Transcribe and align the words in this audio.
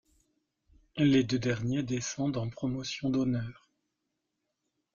Les 0.97 1.23
deux 1.23 1.37
derniers 1.37 1.83
descendent 1.83 2.37
en 2.37 2.49
Promotion 2.49 3.11
d'Honneur. 3.11 3.69